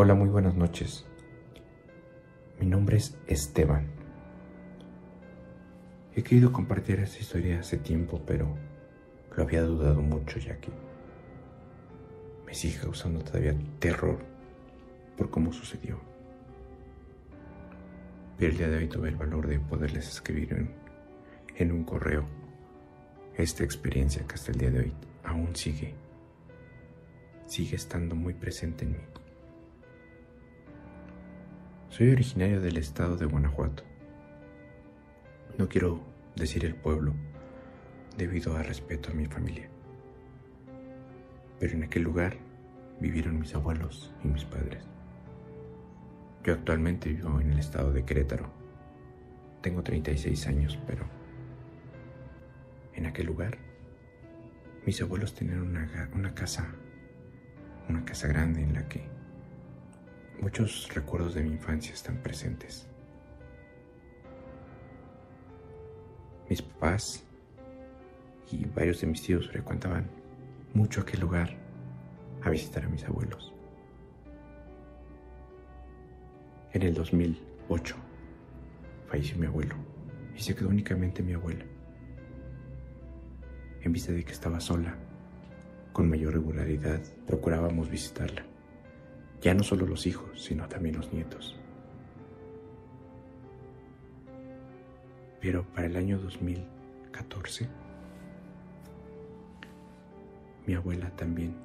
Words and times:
Hola, 0.00 0.14
muy 0.14 0.28
buenas 0.28 0.54
noches. 0.54 1.04
Mi 2.60 2.66
nombre 2.66 2.98
es 2.98 3.18
Esteban. 3.26 3.88
He 6.14 6.22
querido 6.22 6.52
compartir 6.52 7.00
esta 7.00 7.18
historia 7.18 7.58
hace 7.58 7.78
tiempo, 7.78 8.22
pero 8.24 8.46
lo 9.36 9.42
había 9.42 9.62
dudado 9.62 10.00
mucho 10.00 10.38
ya 10.38 10.56
que 10.60 10.70
me 12.46 12.54
sigue 12.54 12.78
causando 12.78 13.24
todavía 13.24 13.56
terror 13.80 14.20
por 15.16 15.30
cómo 15.30 15.52
sucedió. 15.52 15.98
Pero 18.38 18.52
el 18.52 18.56
día 18.56 18.68
de 18.68 18.76
hoy 18.76 18.86
tuve 18.86 19.08
el 19.08 19.16
valor 19.16 19.48
de 19.48 19.58
poderles 19.58 20.06
escribir 20.08 20.52
en, 20.52 20.70
en 21.56 21.72
un 21.72 21.82
correo 21.82 22.24
esta 23.36 23.64
experiencia 23.64 24.24
que 24.28 24.36
hasta 24.36 24.52
el 24.52 24.58
día 24.58 24.70
de 24.70 24.78
hoy 24.78 24.92
aún 25.24 25.56
sigue, 25.56 25.96
sigue 27.46 27.74
estando 27.74 28.14
muy 28.14 28.34
presente 28.34 28.84
en 28.84 28.92
mí. 28.92 29.17
Soy 31.98 32.10
originario 32.10 32.60
del 32.60 32.76
estado 32.76 33.16
de 33.16 33.26
Guanajuato. 33.26 33.82
No 35.58 35.68
quiero 35.68 36.00
decir 36.36 36.64
el 36.64 36.76
pueblo 36.76 37.12
debido 38.16 38.56
a 38.56 38.62
respeto 38.62 39.10
a 39.10 39.14
mi 39.14 39.26
familia. 39.26 39.68
Pero 41.58 41.74
en 41.74 41.82
aquel 41.82 42.04
lugar 42.04 42.36
vivieron 43.00 43.40
mis 43.40 43.52
abuelos 43.56 44.14
y 44.22 44.28
mis 44.28 44.44
padres. 44.44 44.84
Yo 46.44 46.52
actualmente 46.52 47.08
vivo 47.08 47.40
en 47.40 47.50
el 47.50 47.58
estado 47.58 47.92
de 47.92 48.04
Querétaro. 48.04 48.48
Tengo 49.60 49.82
36 49.82 50.46
años, 50.46 50.78
pero 50.86 51.04
en 52.94 53.06
aquel 53.06 53.26
lugar 53.26 53.58
mis 54.86 55.02
abuelos 55.02 55.34
tenían 55.34 55.62
una, 55.62 56.10
una 56.14 56.32
casa, 56.32 56.72
una 57.88 58.04
casa 58.04 58.28
grande 58.28 58.62
en 58.62 58.74
la 58.74 58.88
que 58.88 59.17
muchos 60.40 60.88
recuerdos 60.94 61.34
de 61.34 61.42
mi 61.42 61.50
infancia 61.50 61.92
están 61.92 62.16
presentes. 62.18 62.86
Mis 66.48 66.62
papás 66.62 67.24
y 68.50 68.64
varios 68.64 69.00
de 69.00 69.06
mis 69.06 69.22
tíos 69.22 69.48
frecuentaban 69.48 70.08
mucho 70.74 71.00
aquel 71.00 71.20
lugar 71.20 71.56
a 72.42 72.50
visitar 72.50 72.84
a 72.84 72.88
mis 72.88 73.04
abuelos. 73.04 73.52
En 76.72 76.82
el 76.82 76.94
2008 76.94 77.96
falleció 79.08 79.38
mi 79.38 79.46
abuelo 79.46 79.74
y 80.36 80.40
se 80.40 80.54
quedó 80.54 80.68
únicamente 80.68 81.22
mi 81.22 81.32
abuela. 81.34 81.64
En 83.82 83.92
vista 83.92 84.12
de 84.12 84.24
que 84.24 84.32
estaba 84.32 84.60
sola, 84.60 84.96
con 85.92 86.08
mayor 86.08 86.34
regularidad 86.34 87.00
procurábamos 87.26 87.90
visitarla. 87.90 88.44
Ya 89.40 89.54
no 89.54 89.62
solo 89.62 89.86
los 89.86 90.06
hijos, 90.06 90.42
sino 90.42 90.66
también 90.68 90.96
los 90.96 91.12
nietos. 91.12 91.56
Pero 95.40 95.64
para 95.72 95.86
el 95.86 95.96
año 95.96 96.18
2014, 96.18 97.68
mi 100.66 100.74
abuela 100.74 101.10
también 101.10 101.56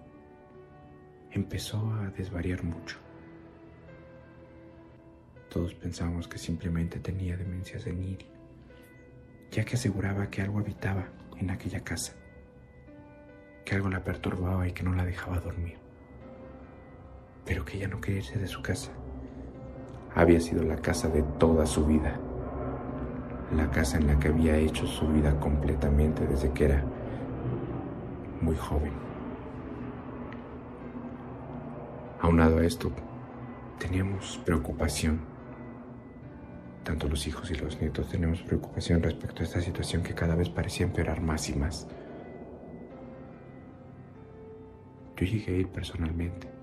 empezó 1.31 1.91
a 1.93 2.09
desvariar 2.11 2.63
mucho. 2.63 2.97
Todos 5.49 5.73
pensábamos 5.73 6.27
que 6.27 6.37
simplemente 6.37 6.99
tenía 6.99 7.35
demencia 7.35 7.79
senil, 7.79 8.25
ya 9.51 9.65
que 9.65 9.75
aseguraba 9.75 10.29
que 10.29 10.41
algo 10.41 10.59
habitaba 10.59 11.07
en 11.37 11.49
aquella 11.49 11.83
casa, 11.83 12.13
que 13.65 13.75
algo 13.75 13.89
la 13.89 14.03
perturbaba 14.03 14.67
y 14.67 14.71
que 14.71 14.83
no 14.83 14.93
la 14.93 15.05
dejaba 15.05 15.39
dormir, 15.39 15.77
pero 17.45 17.65
que 17.65 17.77
ella 17.77 17.87
no 17.87 17.99
quería 18.01 18.19
irse 18.19 18.39
de 18.39 18.47
su 18.47 18.61
casa. 18.61 18.91
Había 20.15 20.39
sido 20.39 20.63
la 20.63 20.77
casa 20.77 21.07
de 21.09 21.23
toda 21.39 21.65
su 21.65 21.85
vida, 21.85 22.19
la 23.55 23.69
casa 23.71 23.97
en 23.97 24.07
la 24.07 24.19
que 24.19 24.29
había 24.29 24.57
hecho 24.57 24.85
su 24.85 25.07
vida 25.07 25.39
completamente 25.39 26.25
desde 26.27 26.51
que 26.51 26.65
era 26.65 26.83
muy 28.41 28.55
joven. 28.55 28.91
Aunado 32.21 32.59
a 32.59 32.65
esto, 32.65 32.91
teníamos 33.79 34.39
preocupación. 34.45 35.19
Tanto 36.83 37.07
los 37.07 37.27
hijos 37.27 37.49
y 37.51 37.55
los 37.55 37.79
nietos 37.81 38.09
teníamos 38.09 38.41
preocupación 38.43 39.01
respecto 39.01 39.41
a 39.41 39.45
esta 39.45 39.61
situación 39.61 40.03
que 40.03 40.13
cada 40.13 40.35
vez 40.35 40.49
parecía 40.49 40.85
empeorar 40.85 41.21
más 41.21 41.49
y 41.49 41.55
más. 41.55 41.87
Yo 45.17 45.25
llegué 45.25 45.55
a 45.55 45.57
ir 45.59 45.67
personalmente. 45.67 46.62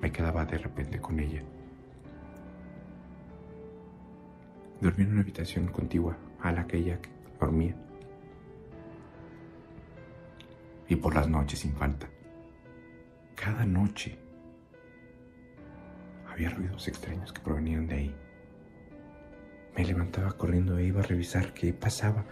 Me 0.00 0.10
quedaba 0.10 0.44
de 0.46 0.58
repente 0.58 1.00
con 1.00 1.18
ella. 1.20 1.42
Dormí 4.80 5.04
en 5.04 5.12
una 5.12 5.20
habitación 5.20 5.68
contigua 5.68 6.16
a 6.40 6.52
la 6.52 6.66
que 6.66 6.78
ella 6.78 6.98
dormía 7.38 7.74
y 10.90 10.96
por 10.96 11.14
las 11.14 11.28
noches 11.28 11.60
sin 11.60 11.72
falta. 11.72 12.08
Cada 13.36 13.64
noche 13.64 14.18
había 16.28 16.50
ruidos 16.50 16.88
extraños 16.88 17.32
que 17.32 17.40
provenían 17.40 17.86
de 17.86 17.94
ahí. 17.94 18.16
Me 19.76 19.84
levantaba 19.84 20.32
corriendo 20.32 20.76
e 20.78 20.84
iba 20.84 21.00
a 21.00 21.04
revisar 21.04 21.54
qué 21.54 21.72
pasaba. 21.72 22.24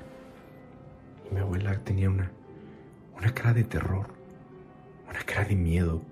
Y 1.31 1.35
mi 1.35 1.41
abuela 1.41 1.79
tenía 1.85 2.11
una, 2.11 2.33
una 3.17 3.33
cara 3.33 3.55
de 3.55 3.65
terror, 3.65 4.09
una 5.09 5.21
cara 5.21 5.45
de 5.45 5.55
miedo, 5.55 6.03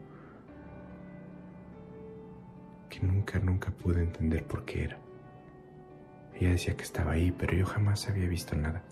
nunca, 3.02 3.38
nunca 3.38 3.70
pude 3.70 4.02
entender 4.02 4.44
por 4.44 4.64
qué 4.64 4.84
era. 4.84 4.98
Ella 6.34 6.50
decía 6.50 6.76
que 6.76 6.84
estaba 6.84 7.12
ahí, 7.12 7.32
pero 7.32 7.54
yo 7.54 7.66
jamás 7.66 8.08
había 8.08 8.28
visto 8.28 8.54
nada. 8.56 8.82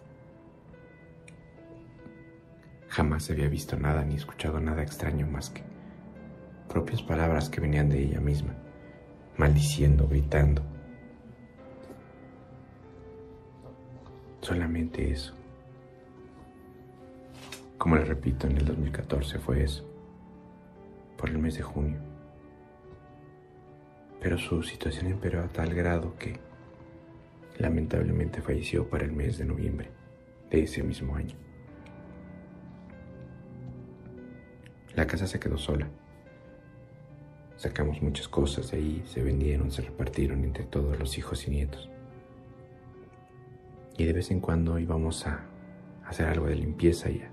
Jamás 2.88 3.30
había 3.30 3.48
visto 3.48 3.76
nada 3.76 4.04
ni 4.04 4.14
escuchado 4.14 4.60
nada 4.60 4.82
extraño 4.82 5.26
más 5.26 5.50
que 5.50 5.62
propias 6.68 7.02
palabras 7.02 7.48
que 7.48 7.60
venían 7.60 7.88
de 7.88 8.02
ella 8.02 8.20
misma, 8.20 8.54
maldiciendo, 9.36 10.08
gritando. 10.08 10.62
Solamente 14.40 15.10
eso. 15.10 15.34
Como 17.78 17.96
le 17.96 18.04
repito, 18.04 18.46
en 18.46 18.56
el 18.56 18.64
2014 18.64 19.38
fue 19.38 19.62
eso, 19.62 19.86
por 21.16 21.30
el 21.30 21.38
mes 21.38 21.56
de 21.56 21.62
junio. 21.62 22.13
Pero 24.24 24.38
su 24.38 24.62
situación 24.62 25.08
empeoró 25.08 25.42
a 25.42 25.48
tal 25.48 25.74
grado 25.74 26.16
que 26.18 26.40
lamentablemente 27.58 28.40
falleció 28.40 28.88
para 28.88 29.04
el 29.04 29.12
mes 29.12 29.36
de 29.36 29.44
noviembre 29.44 29.90
de 30.50 30.62
ese 30.62 30.82
mismo 30.82 31.14
año. 31.14 31.36
La 34.94 35.06
casa 35.06 35.26
se 35.26 35.38
quedó 35.38 35.58
sola. 35.58 35.90
Sacamos 37.58 38.00
muchas 38.00 38.26
cosas 38.26 38.70
de 38.70 38.78
ahí, 38.78 39.02
se 39.04 39.22
vendieron, 39.22 39.70
se 39.70 39.82
repartieron 39.82 40.42
entre 40.42 40.64
todos 40.64 40.98
los 40.98 41.18
hijos 41.18 41.46
y 41.46 41.50
nietos. 41.50 41.90
Y 43.98 44.04
de 44.04 44.14
vez 44.14 44.30
en 44.30 44.40
cuando 44.40 44.78
íbamos 44.78 45.26
a 45.26 45.44
hacer 46.06 46.28
algo 46.28 46.46
de 46.46 46.54
limpieza 46.54 47.10
y 47.10 47.20
a, 47.20 47.30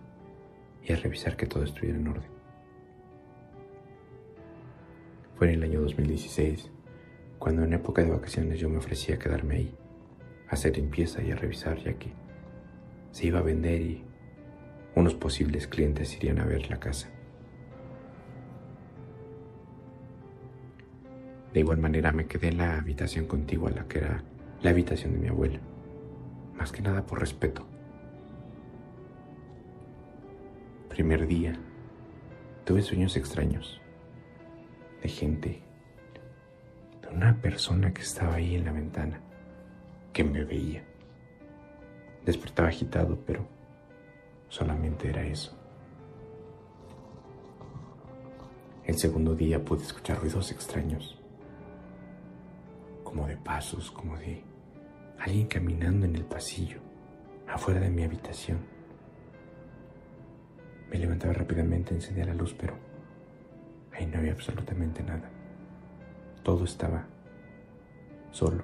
y 0.83 0.91
a 0.91 0.97
revisar 0.97 1.37
que 1.37 1.47
todo 1.47 1.63
estuviera 1.63 1.97
en 1.97 2.09
orden. 2.09 2.31
Fue 5.37 5.47
en 5.47 5.55
el 5.55 5.63
año 5.63 5.79
2016, 5.79 6.69
cuando 7.41 7.63
en 7.63 7.73
época 7.73 8.03
de 8.03 8.11
vacaciones 8.11 8.59
yo 8.59 8.69
me 8.69 8.77
ofrecía 8.77 9.15
a 9.15 9.17
quedarme 9.17 9.55
ahí, 9.55 9.75
a 10.47 10.53
hacer 10.53 10.77
limpieza 10.77 11.23
y 11.23 11.31
a 11.31 11.35
revisar, 11.35 11.79
ya 11.79 11.93
que 11.93 12.13
se 13.09 13.25
iba 13.25 13.39
a 13.39 13.41
vender 13.41 13.81
y 13.81 14.03
unos 14.93 15.15
posibles 15.15 15.65
clientes 15.65 16.15
irían 16.17 16.37
a 16.37 16.45
ver 16.45 16.69
la 16.69 16.79
casa. 16.79 17.09
De 21.51 21.59
igual 21.59 21.79
manera 21.79 22.11
me 22.11 22.27
quedé 22.27 22.49
en 22.49 22.59
la 22.59 22.77
habitación 22.77 23.25
contigua 23.25 23.71
a 23.71 23.73
la 23.73 23.87
que 23.87 23.97
era 23.97 24.23
la 24.61 24.69
habitación 24.69 25.13
de 25.13 25.19
mi 25.19 25.27
abuela, 25.27 25.59
más 26.55 26.71
que 26.71 26.83
nada 26.83 27.07
por 27.07 27.19
respeto. 27.19 27.65
Primer 30.89 31.25
día, 31.25 31.55
tuve 32.65 32.83
sueños 32.83 33.17
extraños 33.17 33.81
de 35.01 35.09
gente, 35.09 35.70
una 37.13 37.35
persona 37.41 37.93
que 37.93 38.01
estaba 38.01 38.35
ahí 38.35 38.55
en 38.55 38.65
la 38.65 38.71
ventana, 38.71 39.19
que 40.13 40.23
me 40.23 40.43
veía. 40.43 40.83
Despertaba 42.25 42.69
agitado, 42.69 43.17
pero 43.25 43.45
solamente 44.47 45.09
era 45.09 45.23
eso. 45.23 45.57
El 48.85 48.97
segundo 48.97 49.35
día 49.35 49.63
pude 49.63 49.83
escuchar 49.83 50.19
ruidos 50.19 50.51
extraños 50.51 51.17
como 53.03 53.27
de 53.27 53.37
pasos, 53.37 53.91
como 53.91 54.17
de 54.17 54.41
alguien 55.19 55.47
caminando 55.47 56.05
en 56.05 56.15
el 56.15 56.25
pasillo, 56.25 56.79
afuera 57.47 57.79
de 57.79 57.89
mi 57.89 58.03
habitación. 58.03 58.59
Me 60.89 60.97
levantaba 60.97 61.33
rápidamente, 61.33 61.93
encendía 61.93 62.25
la 62.25 62.33
luz, 62.33 62.55
pero 62.57 62.73
ahí 63.93 64.05
no 64.05 64.19
había 64.19 64.31
absolutamente 64.31 65.03
nada. 65.03 65.29
Todo 66.43 66.65
estaba 66.65 67.05
solo 68.31 68.63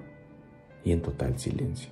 y 0.84 0.92
en 0.92 1.02
total 1.02 1.38
silencio. 1.38 1.92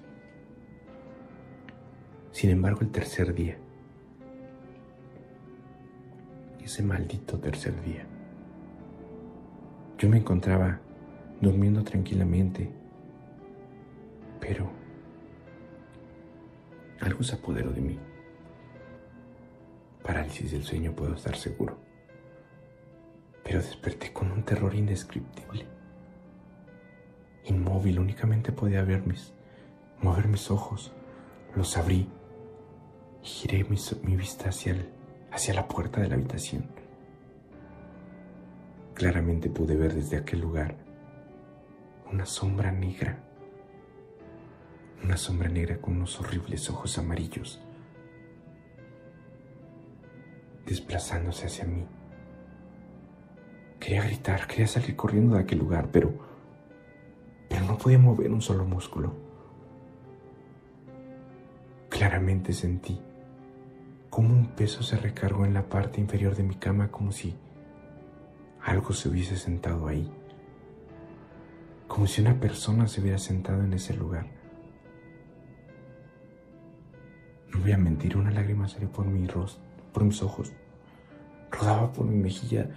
Sin 2.31 2.49
embargo, 2.49 2.81
el 2.81 2.91
tercer 2.91 3.33
día, 3.33 3.57
ese 6.63 6.83
maldito 6.83 7.39
tercer 7.39 7.81
día, 7.83 8.05
yo 9.97 10.09
me 10.09 10.17
encontraba 10.17 10.79
durmiendo 11.39 11.83
tranquilamente, 11.83 12.69
pero 14.39 14.69
algo 17.01 17.23
se 17.23 17.35
apoderó 17.35 17.71
de 17.71 17.81
mí. 17.81 17.99
Parálisis 20.03 20.51
del 20.51 20.63
sueño 20.63 20.93
puedo 20.93 21.15
estar 21.15 21.35
seguro, 21.35 21.77
pero 23.43 23.59
desperté 23.59 24.11
con 24.11 24.31
un 24.31 24.43
terror 24.43 24.73
indescriptible. 24.75 25.74
Inmóvil, 27.45 27.99
únicamente 27.99 28.51
podía 28.51 28.83
ver 28.83 29.05
mis, 29.05 29.33
mover 30.01 30.27
mis 30.27 30.49
ojos, 30.49 30.91
los 31.55 31.77
abrí 31.77 32.07
y 33.23 33.27
giré 33.27 33.65
mi, 34.03 34.15
vista 34.15 34.49
hacia, 34.49 34.75
hacia 35.31 35.53
la 35.53 35.67
puerta 35.67 36.01
de 36.01 36.09
la 36.09 36.15
habitación. 36.15 36.65
Claramente 38.93 39.49
pude 39.49 39.75
ver 39.75 39.93
desde 39.93 40.17
aquel 40.17 40.41
lugar 40.41 40.75
una 42.11 42.25
sombra 42.25 42.71
negra, 42.71 43.19
una 45.03 45.17
sombra 45.17 45.49
negra 45.49 45.77
con 45.77 45.97
unos 45.97 46.19
horribles 46.19 46.69
ojos 46.69 46.97
amarillos, 46.97 47.61
desplazándose 50.65 51.45
hacia 51.45 51.65
mí. 51.65 51.85
Quería 53.79 54.03
gritar, 54.03 54.47
quería 54.47 54.67
salir 54.67 54.95
corriendo 54.95 55.35
de 55.35 55.41
aquel 55.41 55.59
lugar, 55.59 55.89
pero, 55.91 56.24
no 57.61 57.77
podía 57.77 57.99
mover 57.99 58.31
un 58.31 58.41
solo 58.41 58.65
músculo. 58.65 59.13
Claramente 61.89 62.53
sentí 62.53 62.99
como 64.15 64.33
un 64.33 64.45
peso 64.45 64.81
se 64.81 64.95
recargó 64.95 65.43
en 65.43 65.53
la 65.53 65.67
parte 65.67 65.99
inferior 65.99 66.37
de 66.37 66.43
mi 66.43 66.55
cama 66.55 66.89
como 66.89 67.11
si 67.11 67.35
algo 68.63 68.93
se 68.93 69.09
hubiese 69.09 69.35
sentado 69.35 69.89
ahí, 69.89 70.09
como 71.85 72.07
si 72.07 72.21
una 72.21 72.39
persona 72.39 72.87
se 72.87 73.01
hubiera 73.01 73.17
sentado 73.17 73.61
en 73.61 73.73
ese 73.73 73.93
lugar. 73.93 74.27
No 77.51 77.59
voy 77.59 77.73
a 77.73 77.77
mentir, 77.77 78.15
una 78.15 78.31
lágrima 78.31 78.69
salió 78.69 78.89
por 78.89 79.05
mi 79.05 79.27
rostro, 79.27 79.61
por 79.91 80.05
mis 80.05 80.23
ojos, 80.23 80.53
rodaba 81.51 81.91
por 81.91 82.05
mi 82.05 82.15
mejilla 82.15 82.69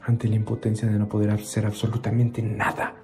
ante 0.00 0.28
la 0.28 0.36
impotencia 0.36 0.88
de 0.88 0.96
no 0.96 1.08
poder 1.08 1.30
hacer 1.30 1.66
absolutamente 1.66 2.40
nada. 2.40 2.94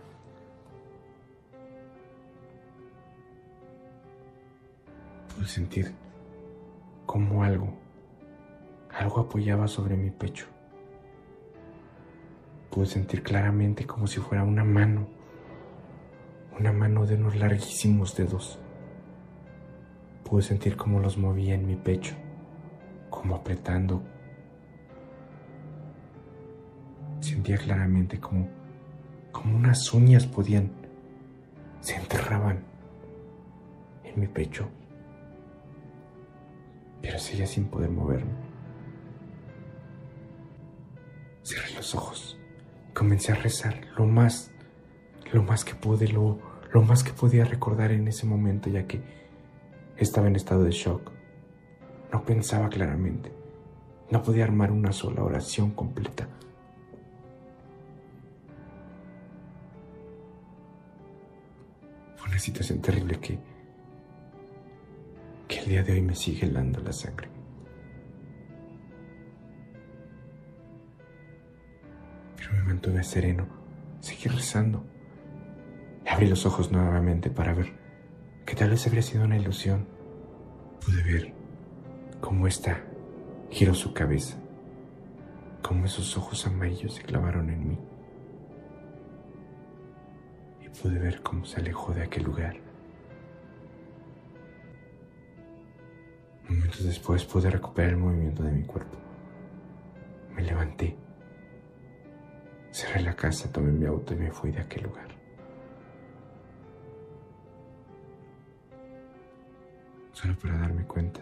Pude 5.41 5.49
sentir 5.49 5.95
como 7.07 7.43
algo, 7.43 7.73
algo 8.91 9.21
apoyaba 9.21 9.69
sobre 9.69 9.97
mi 9.97 10.11
pecho. 10.11 10.45
Pude 12.69 12.85
sentir 12.85 13.23
claramente 13.23 13.87
como 13.87 14.07
si 14.07 14.21
fuera 14.21 14.45
una 14.45 14.65
mano, 14.65 15.09
una 16.59 16.73
mano 16.73 17.07
de 17.07 17.15
unos 17.15 17.37
larguísimos 17.37 18.15
dedos. 18.15 18.59
Pude 20.25 20.43
sentir 20.43 20.77
cómo 20.77 21.01
los 21.01 21.17
movía 21.17 21.55
en 21.55 21.67
mi 21.67 21.77
pecho, 21.77 22.15
como 23.09 23.35
apretando. 23.35 24.03
Sentía 27.21 27.57
claramente 27.57 28.21
como, 28.21 28.47
como 29.33 29.57
unas 29.57 29.91
uñas 29.95 30.27
podían, 30.27 30.71
se 31.81 31.97
enterraban 31.97 32.63
en 34.05 34.21
mi 34.21 34.27
pecho, 34.27 34.69
pero 37.01 37.19
seguía 37.19 37.47
sin 37.47 37.67
poder 37.67 37.91
moverme. 37.91 38.33
Cerré 41.43 41.75
los 41.75 41.95
ojos 41.95 42.41
comencé 43.01 43.33
a 43.33 43.37
rezar 43.37 43.81
lo 43.97 44.07
más, 44.07 44.51
lo 45.33 45.43
más 45.43 45.65
que 45.65 45.75
pude, 45.75 46.09
lo, 46.09 46.39
lo 46.71 46.83
más 46.83 47.03
que 47.03 47.13
podía 47.13 47.47
recordar 47.47 47.93
en 47.93 48.09
ese 48.09 48.27
momento, 48.27 48.69
ya 48.69 48.87
que 48.87 49.01
estaba 49.97 50.27
en 50.27 50.37
estado 50.37 50.65
de 50.65 50.71
shock. 50.71 51.11
No 52.13 52.23
pensaba 52.25 52.69
claramente. 52.69 53.33
No 54.11 54.23
podía 54.23 54.45
armar 54.45 54.71
una 54.71 54.93
sola 54.93 55.23
oración 55.23 55.71
completa. 55.71 56.29
Fue 62.17 62.29
una 62.29 62.39
situación 62.39 62.81
terrible 62.81 63.19
que, 63.19 63.39
día 65.71 65.85
de 65.85 65.93
hoy 65.93 66.03
me 66.03 66.17
sigue 66.17 66.47
helando 66.49 66.81
la 66.81 66.93
sangre. 66.93 67.29
me 72.53 72.63
mantuve 72.65 73.05
sereno, 73.05 73.47
seguí 74.01 74.29
rezando. 74.29 74.85
abrí 76.05 76.27
los 76.27 76.45
ojos 76.45 76.73
nuevamente 76.73 77.31
para 77.31 77.55
ver 77.55 77.73
que 78.45 78.57
tal 78.57 78.71
vez 78.71 78.85
habría 78.89 79.03
sido 79.03 79.25
una 79.25 79.37
ilusión. 79.37 79.87
Pude 80.85 81.05
ver 81.05 81.33
cómo 82.21 82.49
ésta 82.49 82.83
giró 83.49 83.73
su 83.73 83.95
cabeza, 83.95 84.37
cómo 85.63 85.85
esos 85.85 86.17
ojos 86.17 86.45
amarillos 86.49 86.95
se 86.95 87.03
clavaron 87.03 87.49
en 87.49 87.69
mí. 87.69 87.79
Y 90.67 90.69
pude 90.83 90.99
ver 90.99 91.23
cómo 91.23 91.45
se 91.45 91.61
alejó 91.61 91.95
de 91.95 92.03
aquel 92.03 92.25
lugar. 92.25 92.70
Momentos 96.51 96.85
después 96.85 97.25
pude 97.25 97.49
recuperar 97.49 97.93
el 97.93 97.97
movimiento 97.97 98.43
de 98.43 98.51
mi 98.51 98.65
cuerpo. 98.65 98.99
Me 100.35 100.43
levanté 100.43 100.97
Cerré 102.73 103.03
la 103.03 103.15
casa, 103.15 103.51
tomé 103.53 103.71
mi 103.71 103.87
auto 103.87 104.15
y 104.15 104.17
me 104.17 104.31
fui 104.33 104.51
de 104.51 104.61
aquel 104.61 104.83
lugar. 104.85 105.09
Solo 110.13 110.37
para 110.39 110.59
darme 110.59 110.85
cuenta 110.87 111.21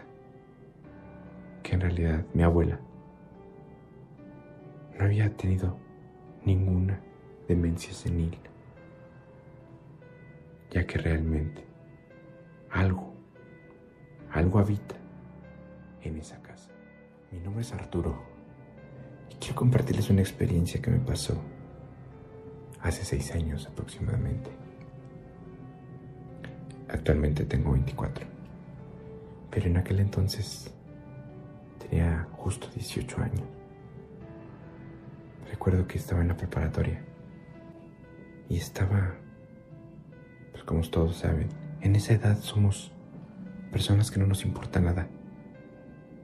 que 1.61 1.75
en 1.75 1.81
realidad 1.81 2.25
mi 2.33 2.41
abuela 2.41 2.79
no 4.97 5.05
había 5.05 5.29
tenido 5.37 5.77
ninguna 6.43 6.99
demencia 7.47 7.93
senil, 7.93 8.35
ya 10.71 10.85
que 10.87 10.97
realmente 10.97 11.63
algo, 12.71 13.13
algo 14.31 14.59
habita 14.59 14.98
en 16.03 16.17
esa 16.17 16.41
casa. 16.41 16.69
Mi 17.31 17.39
nombre 17.39 17.61
es 17.61 17.73
Arturo 17.73 18.39
quiero 19.39 19.55
compartirles 19.55 20.09
una 20.09 20.21
experiencia 20.21 20.81
que 20.81 20.91
me 20.91 20.99
pasó 20.99 21.35
hace 22.81 23.03
seis 23.03 23.33
años 23.33 23.67
aproximadamente. 23.67 24.49
Actualmente 26.89 27.45
tengo 27.45 27.71
24, 27.71 28.25
pero 29.51 29.65
en 29.67 29.77
aquel 29.77 29.99
entonces 29.99 30.73
tenía 31.79 32.27
justo 32.33 32.67
18 32.73 33.21
años. 33.21 33.43
Recuerdo 35.49 35.87
que 35.87 35.97
estaba 35.97 36.21
en 36.21 36.29
la 36.29 36.37
preparatoria 36.37 37.01
y 38.49 38.57
estaba, 38.57 39.15
pues 40.51 40.63
como 40.63 40.81
todos 40.81 41.17
saben, 41.17 41.49
en 41.81 41.95
esa 41.95 42.13
edad 42.13 42.39
somos 42.39 42.91
personas 43.71 44.09
que 44.09 44.19
no 44.19 44.25
nos 44.25 44.43
importa 44.45 44.79
nada, 44.79 45.07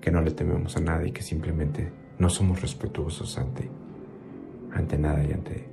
que 0.05 0.11
no 0.11 0.21
le 0.21 0.29
tememos 0.29 0.77
a 0.77 0.81
nada 0.81 1.03
y 1.03 1.11
que 1.11 1.23
simplemente 1.23 1.91
no 2.19 2.29
somos 2.29 2.61
respetuosos 2.61 3.39
ante, 3.39 3.67
ante 4.71 4.99
nada 4.99 5.23
y 5.25 5.33
ante, 5.33 5.67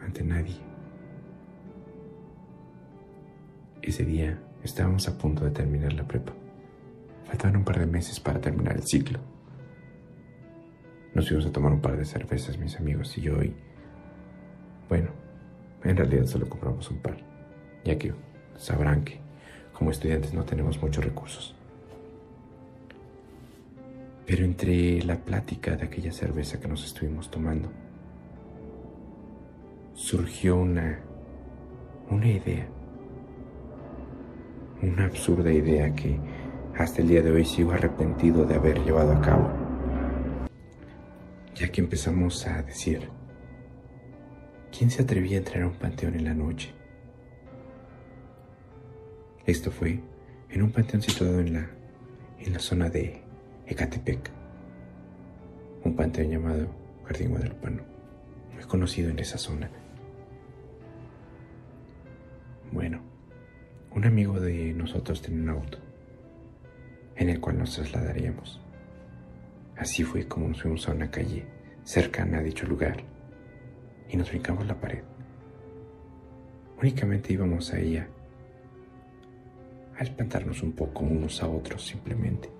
ante 0.00 0.24
nadie. 0.24 0.56
Ese 3.82 4.06
día 4.06 4.40
estábamos 4.64 5.06
a 5.06 5.18
punto 5.18 5.44
de 5.44 5.50
terminar 5.50 5.92
la 5.92 6.08
prepa. 6.08 6.32
Faltaban 7.26 7.58
un 7.58 7.64
par 7.64 7.78
de 7.78 7.84
meses 7.84 8.18
para 8.18 8.40
terminar 8.40 8.74
el 8.74 8.84
ciclo. 8.84 9.18
Nos 11.14 11.28
fuimos 11.28 11.44
a 11.44 11.52
tomar 11.52 11.72
un 11.72 11.82
par 11.82 11.98
de 11.98 12.06
cervezas, 12.06 12.56
mis 12.56 12.74
amigos 12.80 13.18
y 13.18 13.20
yo, 13.20 13.42
y 13.42 13.54
bueno, 14.88 15.10
en 15.84 15.94
realidad 15.94 16.24
solo 16.24 16.48
compramos 16.48 16.90
un 16.90 17.00
par, 17.00 17.18
ya 17.84 17.98
que 17.98 18.14
sabrán 18.56 19.04
que 19.04 19.20
como 19.74 19.90
estudiantes 19.90 20.32
no 20.32 20.44
tenemos 20.44 20.80
muchos 20.80 21.04
recursos. 21.04 21.59
Pero 24.30 24.44
entre 24.44 25.02
la 25.02 25.16
plática 25.16 25.74
de 25.74 25.86
aquella 25.86 26.12
cerveza 26.12 26.60
que 26.60 26.68
nos 26.68 26.84
estuvimos 26.84 27.32
tomando, 27.32 27.68
surgió 29.92 30.54
una, 30.54 31.00
una 32.08 32.28
idea, 32.28 32.68
una 34.82 35.06
absurda 35.06 35.52
idea 35.52 35.92
que 35.96 36.16
hasta 36.78 37.02
el 37.02 37.08
día 37.08 37.22
de 37.22 37.32
hoy 37.32 37.44
sigo 37.44 37.72
arrepentido 37.72 38.44
de 38.44 38.54
haber 38.54 38.78
llevado 38.84 39.10
a 39.10 39.20
cabo, 39.20 39.50
ya 41.56 41.66
que 41.72 41.80
empezamos 41.80 42.46
a 42.46 42.62
decir 42.62 43.08
¿Quién 44.70 44.92
se 44.92 45.02
atrevía 45.02 45.38
a 45.38 45.40
entrar 45.40 45.64
a 45.64 45.66
un 45.66 45.74
panteón 45.74 46.14
en 46.14 46.24
la 46.24 46.34
noche? 46.34 46.72
Esto 49.44 49.72
fue 49.72 49.98
en 50.50 50.62
un 50.62 50.70
panteón 50.70 51.02
situado 51.02 51.40
en 51.40 51.52
la, 51.52 51.68
en 52.38 52.52
la 52.52 52.60
zona 52.60 52.88
de 52.90 53.28
Ecatepec, 53.70 54.30
un 55.84 55.94
panteón 55.94 56.28
llamado 56.28 56.66
Jardín 57.04 57.30
Guadalupano, 57.30 57.84
muy 58.52 58.64
conocido 58.64 59.10
en 59.10 59.20
esa 59.20 59.38
zona. 59.38 59.70
Bueno, 62.72 63.00
un 63.92 64.04
amigo 64.04 64.40
de 64.40 64.72
nosotros 64.72 65.22
tenía 65.22 65.42
un 65.42 65.50
auto 65.50 65.78
en 67.14 67.30
el 67.30 67.40
cual 67.40 67.58
nos 67.58 67.76
trasladaríamos. 67.76 68.60
Así 69.76 70.02
fue 70.02 70.26
como 70.26 70.48
nos 70.48 70.62
fuimos 70.62 70.88
a 70.88 70.92
una 70.92 71.08
calle 71.08 71.46
cercana 71.84 72.38
a 72.38 72.42
dicho 72.42 72.66
lugar 72.66 73.04
y 74.08 74.16
nos 74.16 74.30
brincamos 74.30 74.66
la 74.66 74.80
pared. 74.80 75.04
Únicamente 76.82 77.32
íbamos 77.32 77.72
a, 77.72 77.76
a 77.76 78.08
espantarnos 80.02 80.60
un 80.64 80.72
poco 80.72 81.04
unos 81.04 81.40
a 81.40 81.48
otros 81.48 81.86
simplemente, 81.86 82.50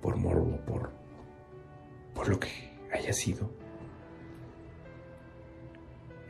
por 0.00 0.16
morbo, 0.16 0.56
por, 0.64 0.90
por 2.14 2.28
lo 2.28 2.40
que 2.40 2.48
haya 2.92 3.12
sido. 3.12 3.50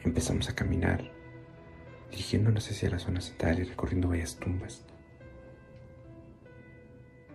Empezamos 0.02 0.48
a 0.48 0.54
caminar 0.54 1.10
dirigiéndonos 2.10 2.68
hacia 2.70 2.90
la 2.90 2.98
zona 2.98 3.20
central 3.20 3.60
y 3.60 3.64
recorriendo 3.64 4.08
varias 4.08 4.36
tumbas, 4.36 4.84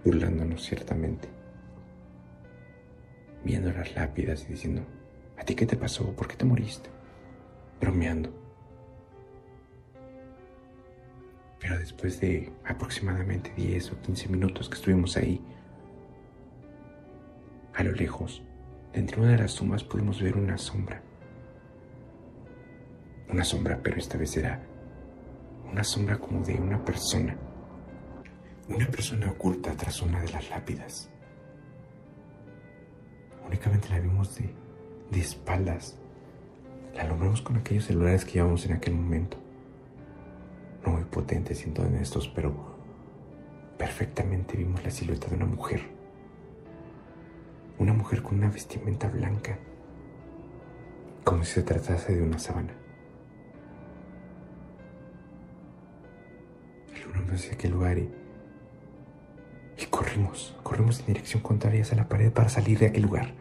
burlándonos 0.03 0.63
ciertamente, 0.63 1.29
viendo 3.43 3.71
las 3.71 3.95
lápidas 3.95 4.43
y 4.45 4.53
diciendo, 4.53 4.85
¿a 5.37 5.43
ti 5.43 5.55
qué 5.55 5.65
te 5.65 5.77
pasó? 5.77 6.13
¿Por 6.15 6.27
qué 6.27 6.35
te 6.35 6.45
moriste? 6.45 6.89
Bromeando. 7.79 8.33
Pero 11.59 11.79
después 11.79 12.19
de 12.19 12.51
aproximadamente 12.65 13.51
10 13.55 13.93
o 13.93 14.01
15 14.01 14.29
minutos 14.29 14.69
que 14.69 14.75
estuvimos 14.75 15.17
ahí, 15.17 15.41
a 17.75 17.83
lo 17.83 17.91
lejos, 17.91 18.43
dentro 18.93 19.17
de 19.17 19.27
una 19.27 19.37
de 19.37 19.43
las 19.43 19.55
tumbas 19.55 19.83
pudimos 19.83 20.21
ver 20.21 20.37
una 20.37 20.57
sombra 20.57 21.01
una 23.29 23.43
sombra, 23.43 23.79
pero 23.81 23.97
esta 23.97 24.17
vez 24.17 24.37
era 24.37 24.61
una 25.71 25.83
sombra 25.83 26.17
como 26.17 26.41
de 26.41 26.55
una 26.55 26.83
persona. 26.83 27.35
Una 28.69 28.87
persona 28.87 29.29
oculta 29.31 29.75
tras 29.75 30.01
una 30.01 30.21
de 30.21 30.29
las 30.29 30.49
lápidas. 30.49 31.09
Únicamente 33.45 33.89
la 33.89 33.99
vimos 33.99 34.35
de, 34.35 34.49
de 35.11 35.19
espaldas. 35.19 35.99
La 36.95 37.03
alumbramos 37.03 37.41
con 37.41 37.57
aquellos 37.57 37.85
celulares 37.85 38.25
que 38.25 38.33
llevamos 38.33 38.65
en 38.65 38.73
aquel 38.73 38.95
momento. 38.95 39.37
No 40.85 40.93
muy 40.93 41.03
potentes 41.03 41.65
y 41.65 41.69
en 41.69 41.95
estos, 41.95 42.27
pero 42.29 42.53
perfectamente 43.77 44.57
vimos 44.57 44.83
la 44.83 44.91
silueta 44.91 45.27
de 45.27 45.35
una 45.35 45.45
mujer. 45.45 45.94
Una 47.77 47.93
mujer 47.93 48.21
con 48.21 48.37
una 48.37 48.49
vestimenta 48.49 49.09
blanca, 49.09 49.57
como 51.23 51.43
si 51.43 51.53
se 51.53 51.63
tratase 51.63 52.15
de 52.15 52.23
una 52.23 52.39
sábana. 52.39 52.85
hacia 57.35 57.53
aquel 57.53 57.71
lugar 57.71 57.97
y, 57.97 58.09
corrimos, 59.89 60.55
corrimos 60.63 60.99
en 61.01 61.07
dirección 61.07 61.41
contraria 61.41 61.81
hacia 61.83 61.97
la 61.97 62.09
pared 62.09 62.31
para 62.31 62.49
salir 62.49 62.79
de 62.79 62.87
aquel 62.87 63.03
lugar. 63.03 63.33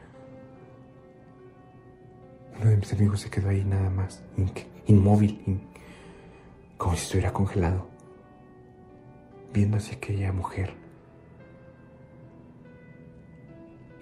Uno 2.61 2.71
de 2.71 2.77
mis 2.77 2.93
amigos 2.93 3.21
se 3.21 3.31
quedó 3.31 3.49
ahí 3.49 3.65
nada 3.65 3.91
más, 3.91 4.23
inmóvil, 4.87 5.61
como 6.77 6.95
si 6.97 7.03
estuviera 7.03 7.33
congelado, 7.33 7.89
viendo 9.53 9.77
hacia 9.79 9.97
aquella 9.97 10.33
mujer. 10.33 10.84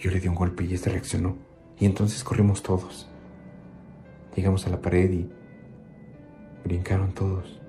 Yo 0.02 0.10
le 0.10 0.18
di 0.18 0.26
un 0.26 0.34
golpe 0.34 0.64
y 0.64 0.74
este 0.74 0.90
reaccionó, 0.90 1.36
y 1.78 1.86
entonces 1.86 2.24
corrimos 2.24 2.64
todos. 2.64 3.08
Llegamos 4.34 4.66
a 4.66 4.70
la 4.70 4.80
pared 4.80 5.08
y 5.12 5.30
brincaron 6.64 7.12
todos. 7.12 7.60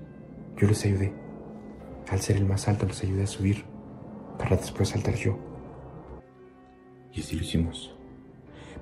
Yo 0.56 0.66
les 0.66 0.84
ayudé. 0.84 1.12
Al 2.10 2.20
ser 2.20 2.38
el 2.38 2.44
más 2.44 2.66
alto, 2.66 2.86
los 2.86 3.00
ayudé 3.04 3.22
a 3.22 3.28
subir 3.28 3.64
para 4.36 4.56
después 4.56 4.88
saltar 4.88 5.14
yo. 5.14 5.38
Y 7.12 7.20
así 7.20 7.36
lo 7.36 7.42
hicimos. 7.42 7.94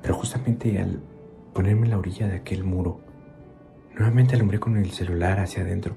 Pero 0.00 0.14
justamente 0.14 0.78
al 0.78 1.02
ponerme 1.52 1.84
en 1.84 1.90
la 1.90 1.98
orilla 1.98 2.28
de 2.28 2.36
aquel 2.36 2.64
muro, 2.64 3.02
nuevamente 3.94 4.34
alumbré 4.34 4.60
con 4.60 4.78
el 4.78 4.92
celular 4.92 5.40
hacia 5.40 5.62
adentro, 5.62 5.94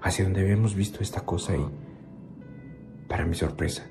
hacia 0.00 0.24
donde 0.24 0.40
habíamos 0.40 0.74
visto 0.74 1.02
esta 1.02 1.20
cosa 1.20 1.54
y, 1.54 1.68
para 3.08 3.26
mi 3.26 3.34
sorpresa, 3.34 3.90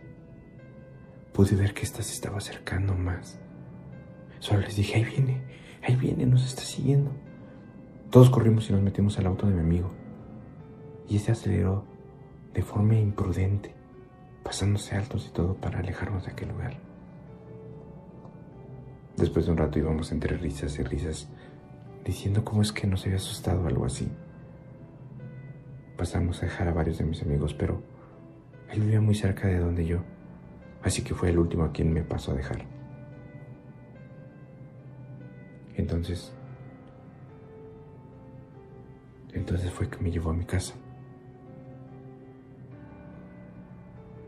pude 1.37 1.55
ver 1.55 1.75
que 1.75 1.83
ésta 1.83 2.01
se 2.01 2.13
estaba 2.13 2.39
acercando 2.39 2.95
más. 2.95 3.37
Solo 4.39 4.61
les 4.61 4.75
dije, 4.75 4.95
ahí 4.95 5.03
viene, 5.03 5.43
ahí 5.83 5.95
viene, 5.95 6.25
nos 6.25 6.43
está 6.43 6.63
siguiendo. 6.63 7.11
Todos 8.09 8.31
corrimos 8.31 8.67
y 8.67 8.73
nos 8.73 8.81
metimos 8.81 9.19
al 9.19 9.27
auto 9.27 9.45
de 9.45 9.53
mi 9.53 9.59
amigo. 9.59 9.91
Y 11.07 11.17
este 11.17 11.33
aceleró 11.33 11.85
de 12.55 12.63
forma 12.63 12.95
imprudente, 12.95 13.75
pasándose 14.41 14.95
altos 14.95 15.27
y 15.27 15.31
todo 15.31 15.53
para 15.53 15.77
alejarnos 15.77 16.25
de 16.25 16.31
aquel 16.31 16.49
lugar. 16.49 16.79
Después 19.15 19.45
de 19.45 19.51
un 19.51 19.59
rato 19.59 19.77
íbamos 19.77 20.11
entre 20.11 20.37
risas 20.37 20.79
y 20.79 20.83
risas, 20.83 21.29
diciendo 22.03 22.43
cómo 22.43 22.63
es 22.63 22.71
que 22.71 22.87
nos 22.87 23.05
había 23.05 23.17
asustado 23.17 23.67
algo 23.67 23.85
así. 23.85 24.11
Pasamos 25.97 26.41
a 26.41 26.47
dejar 26.47 26.67
a 26.67 26.73
varios 26.73 26.97
de 26.97 27.05
mis 27.05 27.21
amigos, 27.21 27.53
pero 27.53 27.83
él 28.71 28.81
vivía 28.81 29.01
muy 29.01 29.13
cerca 29.13 29.47
de 29.47 29.59
donde 29.59 29.85
yo, 29.85 29.99
así 30.83 31.03
que 31.03 31.13
fue 31.13 31.29
el 31.29 31.39
último 31.39 31.63
a 31.63 31.71
quien 31.71 31.93
me 31.93 32.03
pasó 32.03 32.31
a 32.31 32.35
dejar. 32.35 32.65
Entonces, 35.75 36.33
entonces 39.33 39.71
fue 39.71 39.89
que 39.89 39.99
me 39.99 40.11
llevó 40.11 40.31
a 40.31 40.33
mi 40.33 40.45
casa. 40.45 40.73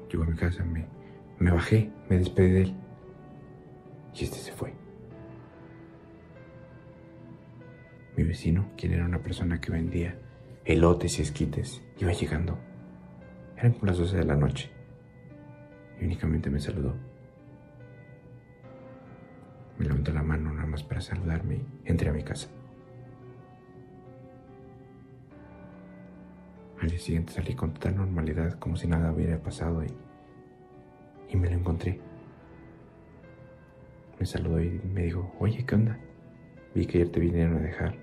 Llegó 0.09 0.23
a 0.23 0.27
mi 0.27 0.35
casa, 0.35 0.63
me, 0.63 0.87
me 1.39 1.51
bajé, 1.51 1.91
me 2.09 2.17
despedí 2.17 2.51
de 2.51 2.61
él. 2.61 2.75
Y 4.13 4.23
este 4.23 4.37
se 4.37 4.51
fue. 4.51 4.73
Mi 8.15 8.23
vecino, 8.23 8.69
quien 8.75 8.93
era 8.93 9.05
una 9.05 9.19
persona 9.19 9.59
que 9.59 9.71
vendía 9.71 10.19
elotes 10.65 11.19
y 11.19 11.21
esquites, 11.21 11.81
iba 11.97 12.11
llegando. 12.11 12.57
Eran 13.57 13.73
como 13.73 13.87
las 13.87 13.97
12 13.97 14.17
de 14.17 14.25
la 14.25 14.35
noche. 14.35 14.78
Y 15.99 16.05
únicamente 16.05 16.49
me 16.49 16.59
saludó. 16.59 16.93
Me 19.77 19.85
levantó 19.85 20.11
la 20.11 20.23
mano 20.23 20.53
nada 20.53 20.67
más 20.67 20.83
para 20.83 21.01
saludarme 21.01 21.55
y 21.55 21.89
entré 21.89 22.09
a 22.09 22.13
mi 22.13 22.23
casa. 22.23 22.49
Al 26.81 26.89
día 26.89 26.99
siguiente 26.99 27.33
salí 27.33 27.55
con 27.55 27.73
total 27.73 27.97
normalidad, 27.97 28.57
como 28.59 28.77
si 28.77 28.87
nada 28.87 29.11
hubiera 29.11 29.37
pasado 29.37 29.83
y, 29.83 29.87
y 31.29 31.37
me 31.37 31.49
lo 31.49 31.55
encontré. 31.55 31.99
Me 34.19 34.25
saludó 34.25 34.61
y 34.61 34.81
me 34.93 35.03
dijo, 35.03 35.33
oye, 35.39 35.65
¿qué 35.65 35.75
onda? 35.75 35.97
Vi 36.75 36.85
que 36.85 36.99
ayer 36.99 37.11
te 37.11 37.19
vinieron 37.19 37.57
a 37.57 37.61
dejar. 37.61 37.95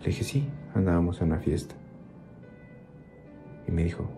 Le 0.00 0.06
dije, 0.06 0.24
sí, 0.24 0.48
andábamos 0.74 1.20
a 1.20 1.24
una 1.24 1.38
fiesta. 1.38 1.74
Y 3.66 3.72
me 3.72 3.84
dijo, 3.84 4.08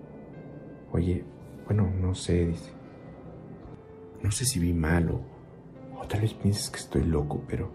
oye, 0.92 1.24
bueno, 1.66 1.90
no 2.00 2.14
sé, 2.14 2.46
dice. 2.46 2.77
No 4.22 4.30
sé 4.30 4.44
si 4.44 4.58
vi 4.58 4.72
mal 4.72 5.10
o, 5.10 5.20
o 6.00 6.06
tal 6.06 6.20
vez 6.20 6.34
pienses 6.34 6.70
que 6.70 6.78
estoy 6.78 7.04
loco, 7.04 7.42
pero... 7.48 7.70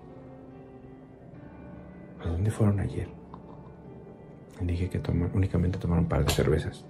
¿A 2.24 2.28
dónde 2.28 2.52
fueron 2.52 2.80
ayer? 2.80 3.10
dije 4.62 4.90
que 4.90 5.02
únicamente 5.34 5.78
tomaron 5.78 6.06
un 6.06 6.10
par 6.10 6.26
de 6.26 6.32
cervezas. 6.32 6.86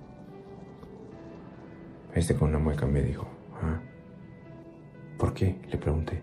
Este 2.13 2.35
con 2.35 2.49
una 2.49 2.59
mueca 2.59 2.85
me 2.85 3.01
dijo, 3.01 3.27
ah, 3.61 3.79
¿por 5.17 5.33
qué? 5.33 5.59
Le 5.69 5.77
pregunté. 5.77 6.21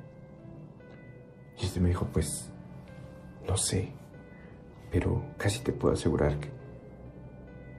Y 1.58 1.64
este 1.64 1.80
me 1.80 1.88
dijo, 1.88 2.06
pues, 2.06 2.50
no 3.46 3.56
sé, 3.56 3.92
pero 4.90 5.24
casi 5.36 5.60
te 5.60 5.72
puedo 5.72 5.94
asegurar 5.94 6.38
que, 6.38 6.50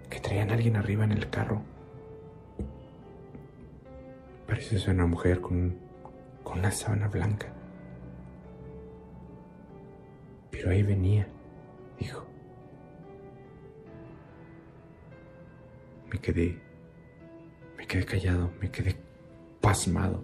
que 0.09 0.19
traían 0.19 0.49
a 0.49 0.53
alguien 0.53 0.75
arriba 0.75 1.05
en 1.05 1.13
el 1.13 1.29
carro. 1.29 1.61
Parece 4.51 4.79
ser 4.79 4.95
una 4.95 5.05
mujer 5.05 5.39
con, 5.39 5.77
con 6.43 6.59
una 6.59 6.71
sábana 6.71 7.07
blanca. 7.07 7.47
Pero 10.51 10.71
ahí 10.71 10.83
venía, 10.83 11.25
dijo. 11.97 12.27
me 16.11 16.19
quedé, 16.19 16.59
me 17.77 17.87
quedé 17.87 18.03
callado, 18.03 18.51
me 18.59 18.69
quedé 18.69 18.97
pasmado. 19.61 20.21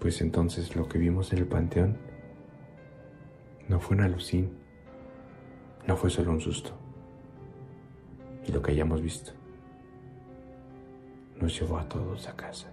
Pues 0.00 0.22
entonces 0.22 0.74
lo 0.74 0.88
que 0.88 0.96
vimos 0.96 1.34
en 1.34 1.40
el 1.40 1.46
panteón 1.46 1.98
No 3.68 3.78
fue 3.78 3.94
una 3.94 4.06
alucin, 4.06 4.56
no 5.86 5.98
fue 5.98 6.08
solo 6.08 6.30
un 6.30 6.40
susto. 6.40 6.70
Y 8.46 8.52
lo 8.52 8.62
que 8.62 8.70
hayamos 8.70 9.02
visto 9.02 9.35
nos 11.46 11.60
llevó 11.60 11.78
a 11.78 11.88
todos 11.88 12.26
a 12.26 12.32
casa. 12.32 12.66